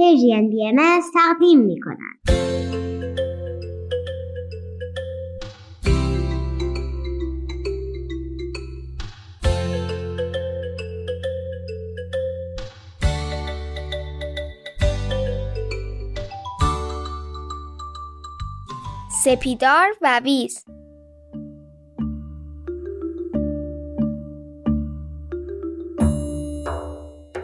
[0.00, 0.72] پرژین بی
[1.14, 2.20] تقدیم می کند.
[19.24, 20.64] سپیدار و ویز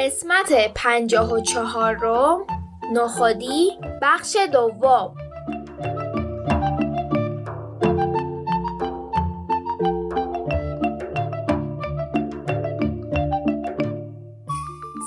[0.00, 2.46] قسمت پنجاه و چهار رو
[2.92, 3.70] نخودی
[4.02, 5.14] بخش دوم.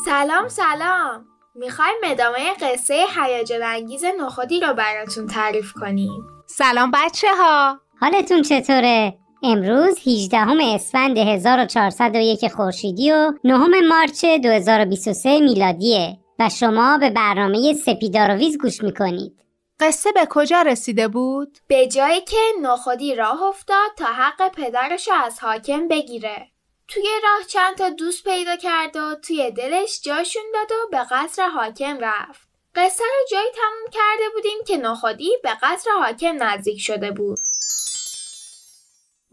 [0.05, 1.25] سلام سلام.
[1.55, 6.23] می‌خوایم ادامه قصه هیجان انگیز نخودی رو براتون تعریف کنیم.
[6.45, 10.37] سلام بچه ها حالتون چطوره؟ امروز 18
[10.75, 19.43] اسفند 1401 خورشیدی و 9 مارچ 2023 میلادیه و شما به برنامه سپیدارویز گوش می‌کنید.
[19.79, 25.39] قصه به کجا رسیده بود؟ به جایی که نخودی راه افتاد تا حق پدرش از
[25.39, 26.47] حاکم بگیره.
[26.87, 31.47] توی راه چند تا دوست پیدا کرد و توی دلش جاشون داد و به قصر
[31.47, 32.47] حاکم رفت.
[32.75, 37.39] قصه رو جایی تموم کرده بودیم که نخودی به قصر حاکم نزدیک شده بود.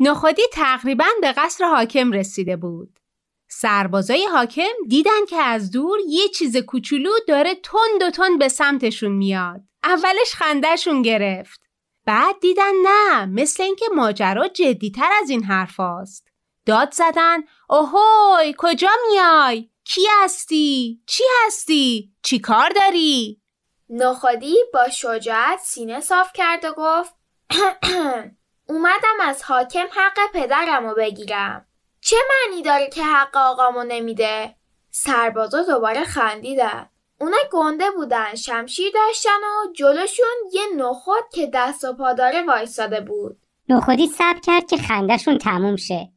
[0.00, 3.00] نخودی تقریبا به قصر حاکم رسیده بود.
[3.48, 9.12] سربازای حاکم دیدن که از دور یه چیز کوچولو داره تند و تند به سمتشون
[9.12, 9.60] میاد.
[9.84, 11.60] اولش خندهشون گرفت.
[12.06, 16.28] بعد دیدن نه مثل اینکه ماجرا جدیتر از این حرف هاست.
[16.66, 17.38] داد زدن
[17.70, 23.40] اوهوی کجا میای؟ کی هستی؟ چی هستی؟ چی کار داری؟
[23.88, 27.14] نخودی با شجاعت سینه صاف کرد و گفت
[28.70, 31.66] اومدم از حاکم حق پدرم رو بگیرم.
[32.00, 34.54] چه معنی داره که حق آقامو نمیده؟
[34.90, 36.88] سربازا دوباره خندیدن.
[37.20, 43.00] اونا گنده بودن شمشیر داشتن و جلوشون یه نخود که دست و پا داره وایستاده
[43.00, 43.36] بود.
[43.68, 46.08] نخودی صبر کرد که خندهشون تموم شه.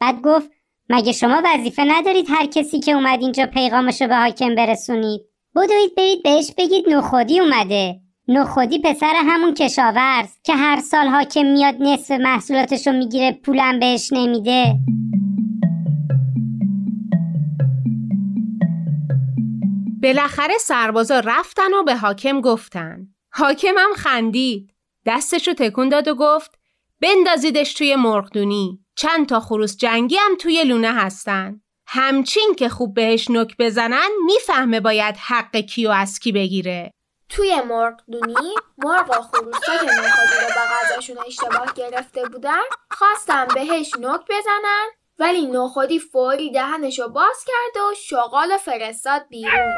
[0.00, 0.50] بعد گفت
[0.88, 5.20] مگه شما وظیفه ندارید هر کسی که اومد اینجا پیغامشو به حاکم برسونید؟
[5.56, 8.00] بدوید برید بهش بگید نخودی اومده.
[8.32, 14.74] نخودی پسر همون کشاورز که هر سال حاکم میاد نصف محصولاتشو می‌گیره پولم بهش نمیده.
[20.02, 23.06] بالاخره سربازا رفتن و به حاکم گفتن.
[23.32, 24.74] حاکم هم خندید.
[25.06, 26.58] دستشو تکون داد و گفت
[27.00, 28.80] بندازیدش توی مرغدونی.
[28.96, 31.60] چند تا خروس جنگی هم توی لونه هستن.
[31.86, 36.92] همچین که خوب بهش نک بزنن می‌فهمه باید حق کیو از کی بگیره.
[37.30, 43.94] توی مرغدونی مرغ و خروسا که نخودی رو به غذاشون اشتباه گرفته بودن خواستم بهش
[43.98, 44.86] نک بزنن
[45.18, 49.72] ولی نخودی فوری دهنشو باز کرد و شغال فرستاد بیرون.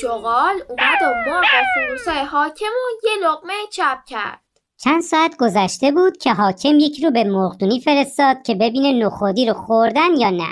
[0.00, 4.40] شغال اومد و مرغ و خروسای حاکم و یه لقمه چپ کرد.
[4.84, 9.54] چند ساعت گذشته بود که حاکم یکی رو به مرغدونی فرستاد که ببینه نخودی رو
[9.54, 10.48] خوردن یا نه.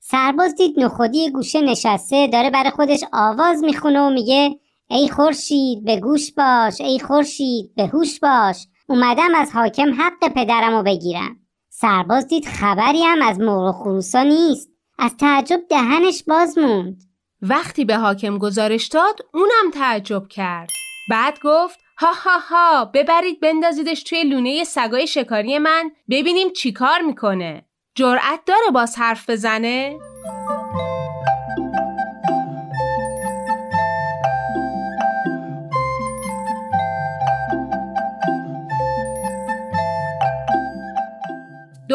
[0.00, 4.58] سرباز دید نخودی گوشه نشسته داره برای خودش آواز می‌خونه و میگه
[4.90, 6.80] ای خورشید به گوش باش.
[6.80, 8.66] ای خورشید به هوش باش.
[8.88, 11.36] اومدم از حاکم حق پدرم رو بگیرم.
[11.68, 14.68] سرباز دید خبری هم از مرغ خروسا نیست.
[14.98, 17.02] از تعجب دهنش باز موند.
[17.42, 20.70] وقتی به حاکم گزارش داد اونم تعجب کرد.
[21.10, 27.00] بعد گفت ها ها ها ببرید بندازیدش توی لونه سگای شکاری من ببینیم چی کار
[27.00, 27.64] می‌کنه.
[27.94, 29.98] جرأت داره باز حرف بزنه؟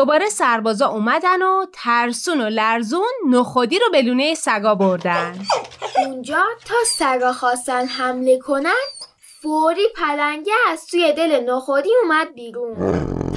[0.04, 5.40] دوباره سربازا اومدن و ترسون و لرزون نخودی رو به لونه سگا بردن.
[5.98, 8.84] اونجا تا سگا خواستن حمله کنن
[9.42, 12.76] فوری پلنگه از توی دل نخودی اومد بیرون.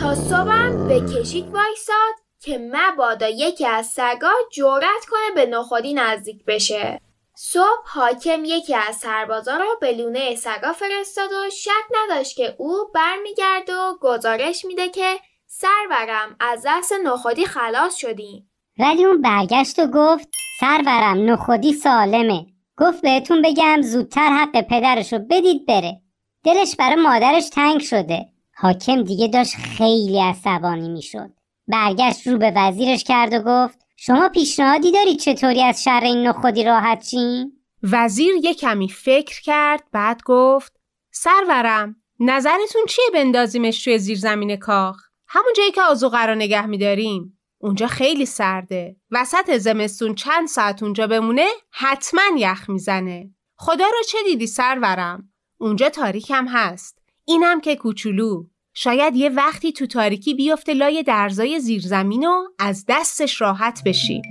[0.01, 6.45] تا صبحم به کشیک وایساد که مبادا یکی از سگا جورت کنه به نخودی نزدیک
[6.45, 7.01] بشه.
[7.35, 12.91] صبح حاکم یکی از سربازا رو به لونه سگا فرستاد و شک نداشت که او
[12.95, 19.87] برمیگرد و گزارش میده که سرورم از دست نخودی خلاص شدیم ولی اون برگشت و
[19.87, 20.29] گفت
[20.61, 22.47] سرورم نخودی سالمه.
[22.79, 26.01] گفت بهتون بگم زودتر حق پدرشو بدید بره.
[26.45, 28.27] دلش برای مادرش تنگ شده.
[28.57, 31.31] حاکم دیگه داشت خیلی عصبانی می‌شد.
[31.69, 36.65] برگشت رو به وزیرش کرد و گفت شما پیشنهادی دارید چطوری از شر این نخودی
[36.65, 37.53] راحت چین؟
[37.83, 40.73] وزیر یه کمی فکر کرد بعد گفت
[41.11, 47.87] سرورم نظرتون چیه بندازیمش توی زیرزمین کاخ؟ همون جایی که آزوغه رو نگه میداریم اونجا
[47.87, 54.47] خیلی سرده وسط زمستون چند ساعت اونجا بمونه حتما یخ می‌زنه خدا رو چه دیدی
[54.47, 56.99] سرورم؟ اونجا تاریکم هست.
[57.25, 58.45] اینم که کوچولو.
[58.75, 64.23] شاید یه وقتی تو تاریکی بیفته لای درزای زیرزمین و از دستش راحت بشی.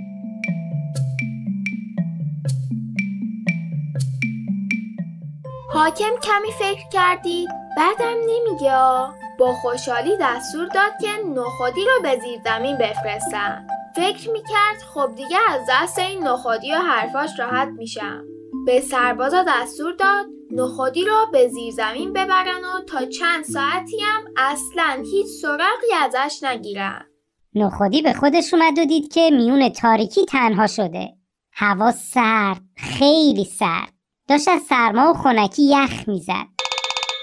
[5.72, 7.46] حاکم کمی فکر کردی
[7.76, 13.66] بعدم نمیگه با خوشحالی دستور داد که نخودی رو به زیر زمین بفرستن.
[13.96, 18.24] فکر می‌کرد خب دیگه از دست این نخودی و حرفاش راحت میشم.
[18.66, 24.24] به سربازا دستور داد نخودی رو به زیر زمین ببرن و تا چند ساعتی هم
[24.36, 27.06] اصلا هیچ سراغی ازش نگیرن.
[27.54, 31.08] نخودی به خودش اومد و دید که میون تاریکی تنها شده.
[31.52, 33.92] هوا سرد خیلی سرد.
[34.28, 36.55] داشت از سرما و خنکی یخ می‌زد.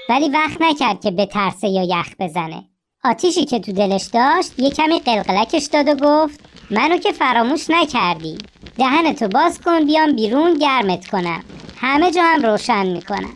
[0.10, 2.64] ولی وقت نکرد که به ترسه یا یخ بزنه.
[3.04, 6.40] آتیشی که تو دلش داشت یه کمی قلقلکش داد و گفت
[6.72, 8.38] منو که فراموش نکردی.
[8.78, 11.44] دهنتو باز کن بیام بیرون گرمت کنم.
[11.78, 13.34] همه جا هم روشن می‌کنم.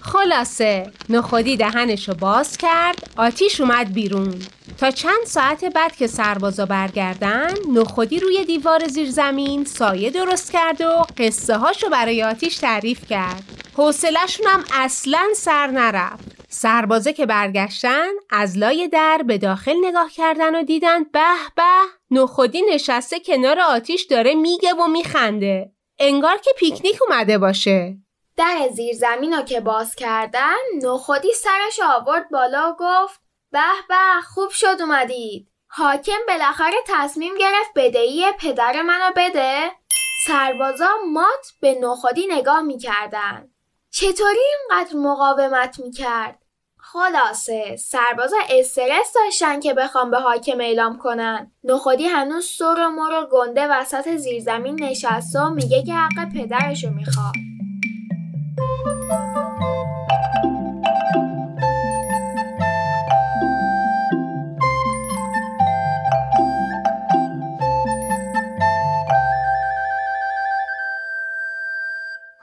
[0.00, 4.34] خلاصه نخودی دهنشو باز کرد آتیش اومد بیرون.
[4.78, 10.80] تا چند ساعت بعد که سربازا برگردن نخودی روی دیوار زیر زمین سایه درست کرد
[10.80, 13.53] و قصه هاشو برای آتیش تعریف کرد.
[13.76, 16.24] حوصلهشون هم اصلا سر نرفت.
[16.48, 21.20] سربازه که برگشتن از لای در به داخل نگاه کردن و دیدن به
[21.56, 21.62] به
[22.10, 25.72] نخودی نشسته کنار آتیش داره میگه و میخنده.
[25.98, 27.96] انگار که پیکنیک اومده باشه.
[28.36, 33.20] در زیر زمین رو که باز کردن نخودی سرش آورد بالا و گفت
[33.52, 33.94] به به
[34.34, 35.48] خوب شد اومدید.
[35.68, 39.70] حاکم بالاخره تصمیم گرفت بدهی پدر منو بده.
[40.26, 43.53] سربازا مات به نخودی نگاه می‌کردن.
[43.96, 44.38] چطوری
[44.70, 46.38] اینقدر مقاومت می‌کرد؟
[46.78, 51.52] خلاصه سربازا استرس داشتن که بخوام به حاکم اعلام کنن.
[51.64, 56.90] نخودی هنوز سر و مر و گنده وسط زیرزمین نشسته و میگه که حق پدرشو
[56.90, 57.34] می‌خواد.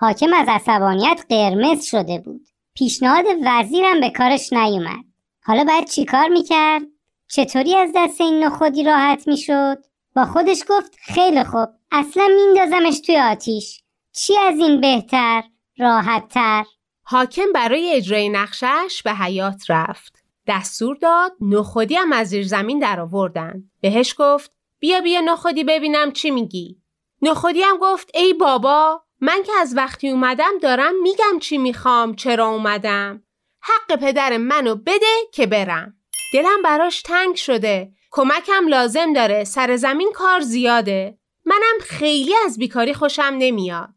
[0.02, 2.48] حاکم از عصبانیت قرمز شده بود.
[2.76, 5.06] پیشنهاد وزیرم به کارش نیومد.
[5.44, 6.82] حالا باید چیکار می‌کرد؟
[7.28, 9.78] چطوری از دست این نخودی راحت می‌شد؟
[10.16, 11.70] با خودش گفت خیلی خوب.
[11.92, 13.82] اصلا میندازمش توی آتیش.
[14.12, 15.44] چی از این بهتر
[15.78, 16.66] راحت تر
[17.04, 20.24] حاکم برای اجرای نقشش به حیات رفت.
[20.48, 23.64] دستور داد نخودی هم از زیر زمین در آوردن.
[23.82, 26.78] بهش گفت بیا بیا نخودی ببینم چی میگی.
[27.22, 29.02] نخودی هم گفت ای بابا!
[29.22, 33.24] من که از وقتی اومدم دارم میگم چی می‌خوام چرا اومدم.
[33.62, 35.96] حق پدر منو بده که برم.
[36.34, 37.92] دلم براش تنگ شده.
[38.12, 39.44] کمکم لازم داره.
[39.44, 41.18] سر زمین کار زیاده.
[41.46, 43.90] منم خیلی از بیکاری خوشم نمیاد.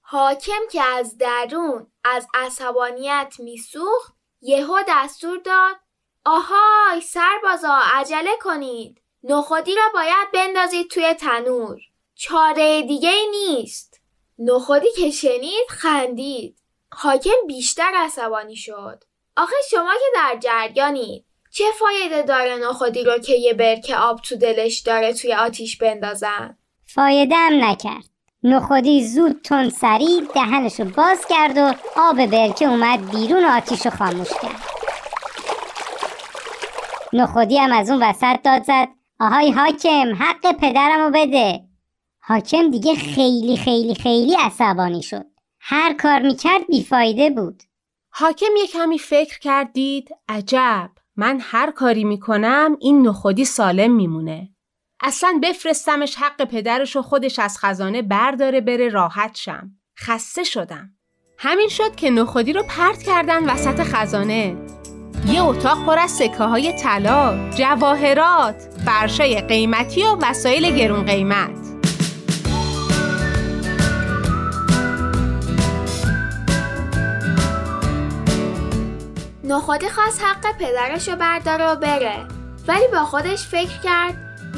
[0.00, 5.76] حاکم که از درون از عصبانیت میسوخت یهو دستور داد.
[6.24, 9.00] آهای سربازا عجله کنید.
[9.24, 11.80] نخودی را باید بندازید توی تنور.
[12.14, 13.89] چاره دیگه نیست.
[14.42, 16.56] نخودی که شنید خندید.
[16.92, 19.04] حاکم بیشتر عصبانی شد.
[19.36, 24.36] آخه شما که در جریانید چه فایده داره نخودی رو که یه برکه آب تو
[24.36, 28.04] دلش داره توی آتیش بندازن؟ فایده هم نکرد.
[28.42, 34.28] نخودی زود تون سری دهنشو باز کرد و آب برکه اومد بیرون و آتیشو خاموش
[34.42, 34.62] کرد.
[37.12, 38.88] نخودی هم از اون وسط داد زد.
[39.20, 41.69] آهای حاکم حق پدرمو بده.
[42.30, 45.26] حاکم دیگه خیلی خیلی خیلی عصبانی شد.
[45.60, 47.62] هر کار می‌کرد بیفایده بود.
[48.12, 50.90] حاکم یه کمی فکر کردید عجب.
[51.16, 54.48] من هر کاری می‌کنم این نخودی سالم میمونه.
[55.00, 59.70] اصلا بفرستمش حق پدرش و خودش از خزانه برداره بره راحت شم.
[59.98, 60.90] خسته شدم.
[61.38, 64.56] همین شد که نخودی رو پرت کردن وسط خزانه.
[65.32, 71.59] یه اتاق پر از سکه های طلا، جواهرات، فرشای قیمتی و وسایل گرون قیمت.
[79.50, 82.26] نخودی خواست حق پدرش رو برداره و بره.
[82.68, 84.14] ولی با خودش فکر کرد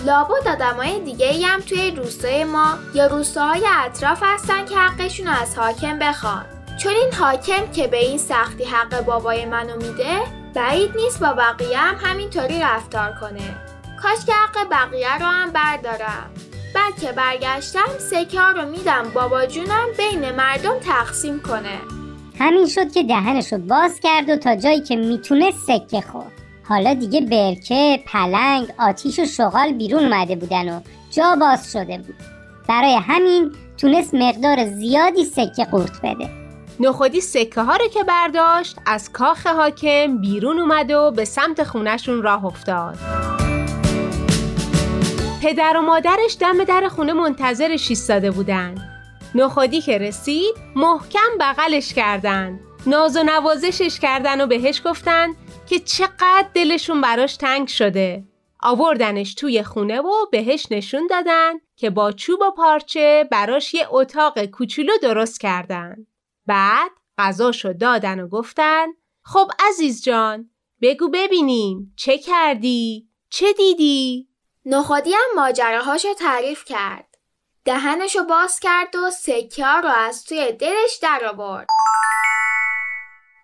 [0.06, 5.98] لابد آدمای دیگه هم توی روستای ما یا روستاهای اطراف هستن که حقشون از حاکم
[5.98, 6.44] بخوان.
[6.78, 10.20] چون این حاکم که به این سختی حق بابای منو میده
[10.54, 13.56] بعید نیست با بقیه هم همینطوری رفتار کنه.
[14.02, 16.30] کاش که حق بقیه رو هم بردارم.
[16.74, 22.01] بعد که برگشتم سکه رو میدم بابا جونم بین مردم تقسیم کنه.
[22.42, 26.32] همین شد که دهنشو باز کرد و تا جایی که می‌تونست سکه خورد.
[26.68, 30.80] حالا دیگه برکه، پلنگ، آتیش و شغال بیرون اومده بودن و
[31.10, 32.14] جا باز شده بود.
[32.68, 36.30] برای همین تونست مقدار زیادی سکه قورت بده.
[36.80, 42.22] نخودی سکه ها رو که برداشت از کاخ حاکم بیرون اومد و به سمت خونشون
[42.22, 42.98] راه افتاد.
[45.42, 48.91] پدر و مادرش دم در خونه منتظرش ایستاده بودن.
[49.34, 55.28] نخودی که رسید محکم بغلش کردن ناز و نوازشش کردن و بهش گفتن
[55.68, 58.24] که چقدر دلشون براش تنگ شده
[58.60, 64.44] آوردنش توی خونه و بهش نشون دادن که با چوب و پارچه براش یه اتاق
[64.44, 66.06] کوچولو درست کردن
[66.46, 68.86] بعد غذاشو دادن و گفتن
[69.22, 70.50] خب عزیز جان
[70.82, 74.28] بگو ببینیم چه کردی؟ چه دیدی؟
[74.66, 77.11] نخودی هم ماجراهاشو تعریف کرد.
[77.64, 81.66] دهنشو باز کرد و سکه رو از توی دلش در آورد.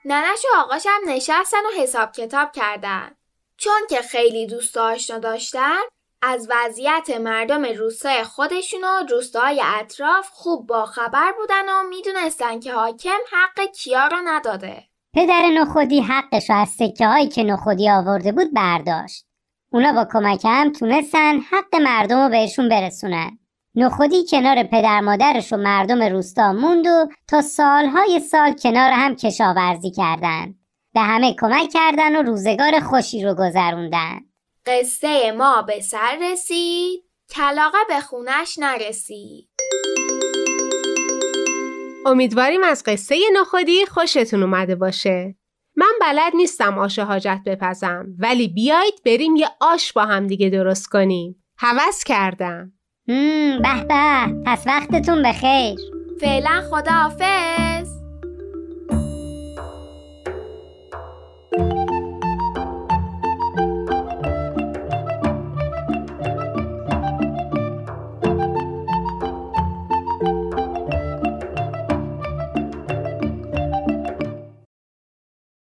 [0.04, 3.10] ننش و آقاش هم نشستن و حساب کتاب کردن.
[3.56, 5.76] چون که خیلی دوست آشنا داشتن
[6.22, 12.72] از وضعیت مردم روستای خودشون و روستاهای اطراف خوب با خبر بودن و می‌دونستن که
[12.72, 14.84] حاکم حق کیا رو نداده.
[15.14, 19.26] پدر نخودی حقش از سکه هایی که نخودی آورده بود برداشت.
[19.72, 23.38] اونا با کمک هم تونستن حق مردم رو بهشون برسونن.
[23.78, 29.90] نخودی کنار پدر مادرش و مردم روستا موند و تا سالهای سال کنار هم کشاورزی
[29.90, 30.54] کردن.
[30.94, 34.20] به همه کمک کردن و روزگار خوشی رو گذروندن.
[34.66, 39.48] قصه ما به سر رسید کلاقه به خونش نرسید.
[42.06, 45.34] امیدواریم از قصه نخودی خوشتون اومده باشه.
[45.76, 50.86] من بلد نیستم آش حاجت بپزم ولی بیایید بریم یه آش با هم دیگه درست
[50.86, 51.44] کنیم.
[51.58, 52.77] حوض کردم.
[53.08, 54.42] به به.
[54.46, 55.78] پس وقتتون بخیر.
[56.20, 57.77] فعلا خداحافظ.